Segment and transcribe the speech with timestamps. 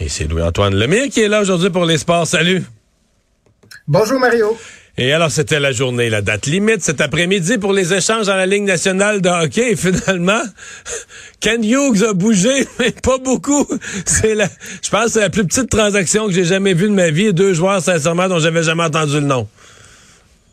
[0.00, 2.26] Et c'est Louis-Antoine Lemire qui est là aujourd'hui pour les sports.
[2.26, 2.62] Salut!
[3.86, 4.56] Bonjour Mario.
[5.02, 8.44] Et alors, c'était la journée, la date limite cet après-midi pour les échanges dans la
[8.44, 9.72] Ligue nationale de hockey.
[9.72, 10.42] Et finalement,
[11.40, 13.66] Ken Hughes a bougé, mais pas beaucoup.
[14.04, 14.46] C'est la,
[14.82, 17.32] je pense que c'est la plus petite transaction que j'ai jamais vue de ma vie.
[17.32, 19.48] Deux joueurs, sincèrement, dont j'avais jamais entendu le nom.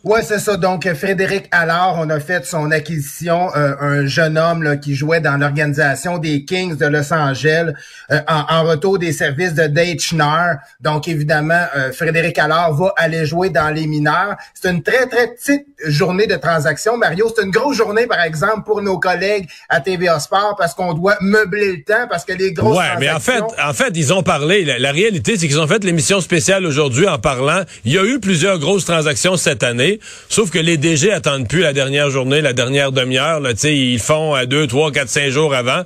[0.04, 0.56] Ouais, c'est ça.
[0.56, 5.20] Donc, Frédéric Allard, on a fait son acquisition, euh, un jeune homme là, qui jouait
[5.20, 7.72] dans l'organisation des Kings de Los Angeles
[8.12, 10.58] euh, en, en, retour des services de Dave Schnarr.
[10.80, 14.36] Donc, évidemment, euh, Frédéric Allard va aller jouer dans les mineurs.
[14.54, 17.32] C'est une très, très petite journée de transaction, Mario.
[17.34, 21.16] C'est une grosse journée, par exemple, pour nos collègues à TVA Sport parce qu'on doit
[21.20, 24.22] meubler le temps parce que les grosses Ouais, mais en fait, en fait, ils ont
[24.22, 24.64] parlé.
[24.64, 27.62] La, la réalité, c'est qu'ils ont fait l'émission spéciale aujourd'hui en parlant.
[27.84, 29.87] Il y a eu plusieurs grosses transactions cette année.
[30.28, 33.40] Sauf que les DG attendent plus la dernière journée, la dernière demi-heure.
[33.40, 35.82] Là, ils font à deux, trois, quatre, cinq jours avant.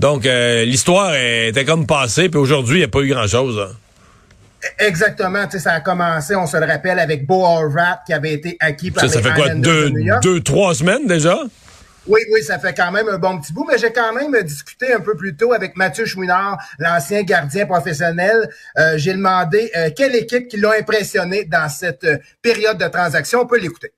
[0.00, 2.28] Donc, euh, l'histoire était comme passée.
[2.28, 3.58] Puis aujourd'hui, il n'y a pas eu grand-chose.
[3.60, 3.72] hein.
[4.78, 8.32] Exactement, tu sais, ça a commencé, on se le rappelle, avec Bo Rat qui avait
[8.32, 11.38] été acquis par Ça, ça les fait quoi, deux, deux, trois semaines déjà?
[12.06, 14.92] Oui, oui, ça fait quand même un bon petit bout, mais j'ai quand même discuté
[14.92, 18.48] un peu plus tôt avec Mathieu Chouinard, l'ancien gardien professionnel.
[18.76, 23.40] Euh, j'ai demandé euh, quelle équipe qui l'a impressionné dans cette euh, période de transaction.
[23.40, 23.92] On peut l'écouter.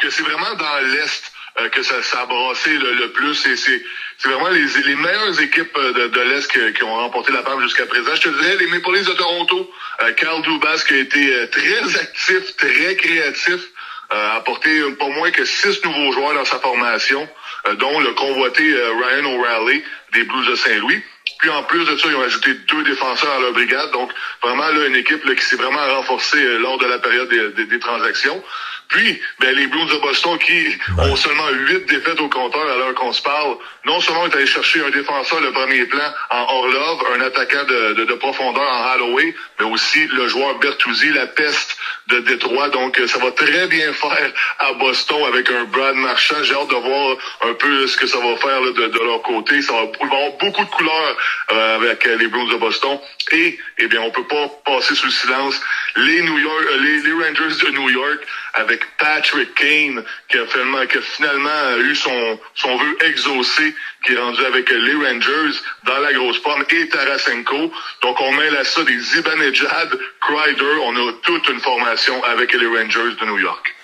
[0.00, 3.82] Que c'est vraiment dans l'Est euh, que ça, ça a le, plus et c'est
[4.18, 7.62] c'est vraiment les, les meilleures équipes euh, de, de l'Est qui ont remporté la palme
[7.62, 8.14] jusqu'à présent.
[8.14, 9.70] Je te dirais les Maple Leafs de Toronto,
[10.16, 13.60] Carl Dubas qui a été très actif, très créatif,
[14.10, 17.28] a apporté euh, pas moins que six nouveaux joueurs dans sa formation,
[17.66, 19.82] euh, dont le convoité euh, Ryan O'Reilly
[20.12, 21.02] des Blues de Saint-Louis.
[21.38, 23.90] Puis en plus de ça, ils ont ajouté deux défenseurs à leur brigade.
[23.92, 24.10] Donc
[24.42, 27.78] vraiment là une équipe là, qui s'est vraiment renforcée euh, lors de la période des
[27.78, 28.42] transactions.
[28.88, 32.94] Puis, ben, les Blues de Boston qui ont seulement huit défaites au compteur à l'heure
[32.94, 33.56] qu'on se parle,
[33.86, 37.94] non seulement est allé chercher un défenseur le premier plan en Orlov, un attaquant de,
[37.94, 41.76] de, de profondeur en Holloway, mais aussi le joueur Bertuzzi, la peste
[42.08, 42.68] de Détroit.
[42.68, 46.42] Donc, ça va très bien faire à Boston avec un Brad Marchand.
[46.42, 49.22] J'ai hâte de voir un peu ce que ça va faire là, de, de leur
[49.22, 49.62] côté.
[49.62, 51.16] Ça va, avoir beaucoup de couleurs
[51.52, 52.98] euh, avec les Blues de Boston.
[53.32, 55.60] Et, eh bien, on peut pas passer sous le silence
[55.96, 58.20] les New York, euh, les, les Rangers de New York
[58.54, 64.12] avec Patrick Kane qui a finalement, qui a finalement eu son, son vœu exaucé, qui
[64.12, 67.72] est rendu avec euh, les Rangers dans la grosse pomme et Tarasenko.
[68.02, 72.66] Donc on mêle à ça des Zibanejad, Kreider, on a toute une formation avec les
[72.66, 73.74] Rangers de New York.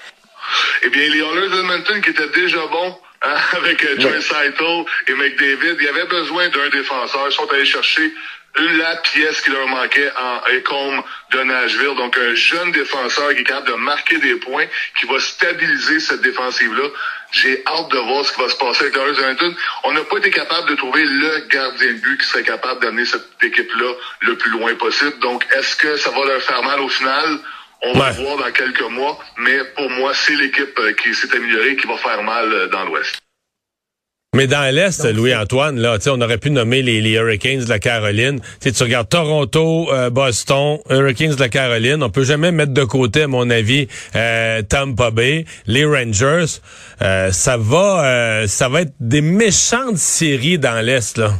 [0.82, 5.76] Eh bien, les Oilers d'Edmonton qui étaient déjà bons avec euh, Joy Saito et McDavid,
[5.78, 7.26] il y avait besoin d'un défenseur.
[7.28, 8.12] Ils sont allés chercher
[8.56, 11.94] la pièce qui leur manquait en Ecom de Nashville.
[11.96, 14.64] Donc, un jeune défenseur qui est capable de marquer des points,
[14.98, 16.88] qui va stabiliser cette défensive-là.
[17.32, 19.54] J'ai hâte de voir ce qui va se passer avec Oilers d'Edmonton.
[19.84, 23.04] On n'a pas été capable de trouver le gardien de but qui serait capable d'amener
[23.04, 23.92] cette équipe-là
[24.22, 25.16] le plus loin possible.
[25.20, 27.38] Donc, est-ce que ça va leur faire mal au final?
[27.82, 28.22] On va Ouais.
[28.22, 31.96] voir dans quelques mois, mais pour moi, c'est l'équipe euh, qui s'est améliorée qui va
[31.96, 33.18] faire mal euh, dans l'Ouest.
[34.36, 37.68] Mais dans l'Est, Louis-Antoine, là, tu sais, on aurait pu nommer les, les Hurricanes de
[37.68, 38.38] la Caroline.
[38.40, 42.00] Tu sais, tu regardes Toronto, euh, Boston, Hurricanes de la Caroline.
[42.04, 46.44] On peut jamais mettre de côté, à mon avis, euh, Tampa Bay, les Rangers.
[47.02, 51.32] Euh, ça va, euh, ça va être des méchantes séries dans l'Est, là.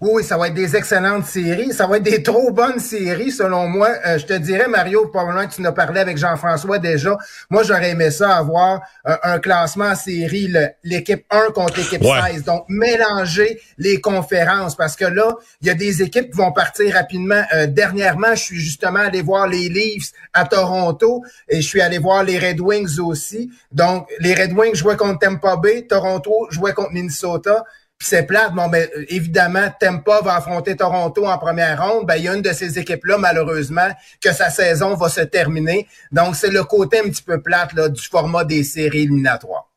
[0.00, 1.72] Oui, ça va être des excellentes séries.
[1.74, 3.90] Ça va être des trop bonnes séries, selon moi.
[4.06, 7.18] Euh, je te dirais, Mario, probablement que tu n'as parlé avec Jean-François déjà.
[7.50, 10.52] Moi, j'aurais aimé ça avoir euh, un classement en série,
[10.84, 12.32] l'équipe 1 contre l'équipe Ouais.
[12.32, 12.44] 16.
[12.44, 16.94] Donc, mélanger les conférences parce que là, il y a des équipes qui vont partir
[16.94, 17.42] rapidement.
[17.54, 21.98] Euh, dernièrement, je suis justement allé voir les Leafs à Toronto et je suis allé
[21.98, 23.50] voir les Red Wings aussi.
[23.70, 27.64] Donc, les Red Wings jouaient contre Tampa Bay, Toronto jouait contre Minnesota.
[28.02, 32.06] C'est plate, bon, ben, euh, évidemment, Tampa va affronter Toronto en première ronde.
[32.06, 33.90] Ben, il y a une de ces équipes-là, malheureusement,
[34.22, 35.86] que sa saison va se terminer.
[36.10, 39.68] Donc, c'est le côté un petit peu plate là, du format des séries éliminatoires.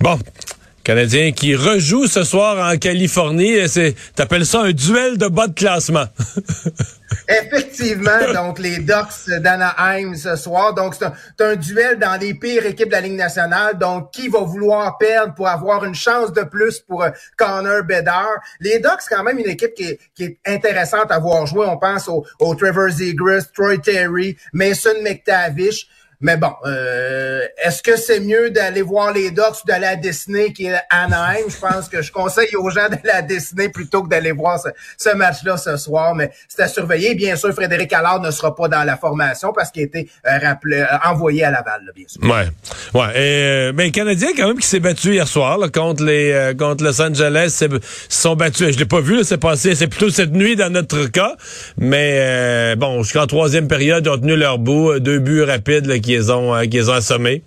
[0.00, 0.18] Bon.
[0.84, 3.56] Canadien qui rejoue ce soir en Californie.
[4.14, 6.06] T'appelles ça un duel de bas de classement.
[7.28, 10.74] Effectivement, donc les Ducks d'Anaheim ce soir.
[10.74, 13.78] Donc c'est un, duel dans les pires équipes de la Ligue nationale.
[13.78, 18.40] Donc qui va vouloir perdre pour avoir une chance de plus pour euh, Connor Bedard?
[18.60, 21.66] Les Ducks, quand même une équipe qui est, intéressante à voir jouer.
[21.68, 25.86] On pense au, au Trevor Zegras, Troy Terry, Mason McTavish.
[26.22, 30.52] Mais bon, euh, est-ce que c'est mieux d'aller voir les Ducks ou d'aller à Disney
[30.52, 31.44] qui est à Anaheim?
[31.48, 34.60] Je pense que je conseille aux gens d'aller à Disney plutôt que d'aller voir
[34.98, 36.14] ce, match-là ce soir.
[36.14, 37.14] Mais c'est à surveiller.
[37.14, 40.38] Bien sûr, Frédéric Allard ne sera pas dans la formation parce qu'il a été euh,
[40.42, 42.22] rappelé, euh, envoyé à Laval, bien sûr.
[42.22, 42.48] Ouais.
[42.92, 43.18] Ouais.
[43.18, 47.00] Et, mais le Canadien, quand même, qui s'est battu hier soir contre les contre Los
[47.00, 47.64] Angeles, se
[48.10, 48.74] sont battus.
[48.74, 51.36] Je l'ai pas vu, c'est passé, c'est plutôt cette nuit dans notre cas.
[51.78, 54.98] Mais bon, jusqu'en troisième période, ils ont tenu leur bout.
[54.98, 57.42] Deux buts rapides là, qui qu'ils ont, euh, qu'ils ont assommés.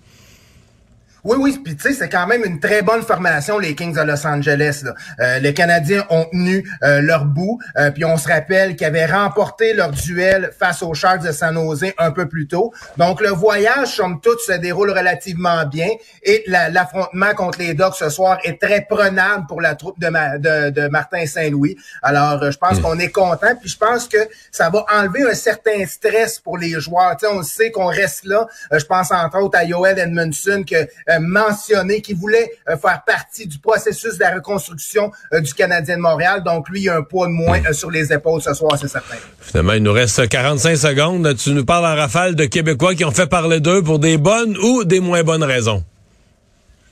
[1.24, 4.02] Oui, oui, puis tu sais, c'est quand même une très bonne formation, les Kings de
[4.02, 4.84] Los Angeles.
[5.20, 9.06] Euh, les Canadiens ont tenu euh, leur bout, euh, puis on se rappelle qu'ils avaient
[9.06, 12.74] remporté leur duel face aux Sharks de San Jose un peu plus tôt.
[12.98, 15.88] Donc le voyage, somme toute, se déroule relativement bien,
[16.22, 20.68] et l'affrontement contre les Ducks ce soir est très prenable pour la troupe de, de,
[20.68, 21.78] de Martin Saint-Louis.
[22.02, 22.82] Alors, je pense hmm.
[22.82, 24.18] qu'on est content, puis je pense que
[24.52, 27.16] ça va enlever un certain stress pour les joueurs.
[27.16, 28.46] Tu sais, on sait qu'on reste là.
[28.70, 33.46] je pense entre autres à Yoel Edmondson que euh, mentionné qu'il voulait euh, faire partie
[33.46, 36.42] du processus de la reconstruction euh, du Canadien de Montréal.
[36.44, 39.16] Donc, lui, il a un poids de moins sur les épaules ce soir, c'est certain.
[39.40, 41.36] Finalement, il nous reste 45 secondes.
[41.36, 44.56] Tu nous parles en rafale de Québécois qui ont fait parler d'eux pour des bonnes
[44.58, 45.84] ou des moins bonnes raisons.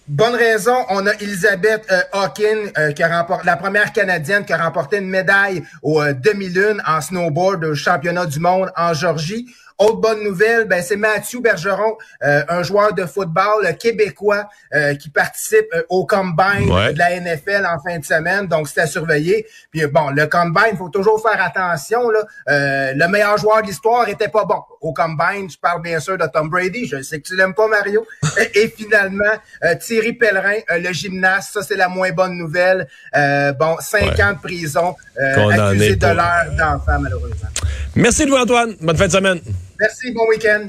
[0.09, 4.99] Bonne raison, on a Elisabeth Hawkin, qui a remporté la première canadienne qui a remporté
[4.99, 9.47] une médaille au demi-lune en snowboard au championnat du monde en Georgie.
[9.83, 15.11] Autre bonne nouvelle, ben, c'est Mathieu Bergeron, euh, un joueur de football québécois euh, qui
[15.11, 18.47] participe euh, au combine de la NFL en fin de semaine.
[18.47, 19.45] Donc, c'est à surveiller.
[19.73, 22.11] Puis bon, le combine, il faut toujours faire attention.
[22.11, 22.21] Là.
[22.95, 24.63] le meilleur joueur de l'histoire était pas bon.
[24.81, 26.87] Au combine, je parle bien sûr de Tom Brady.
[26.87, 28.07] Je sais que tu l'aimes pas, Mario.
[28.55, 29.35] Et, finalement,
[29.81, 32.87] Thierry Pellerin, le gymnaste, ça c'est la moins bonne nouvelle.
[33.59, 37.49] bon, cinq ans de prison, accusé de l'heure d'enfant, malheureusement.
[37.97, 38.77] Merci Louis-Antoine.
[38.81, 39.41] Bonne fin de semaine.
[39.83, 40.69] Merci, bon week-end.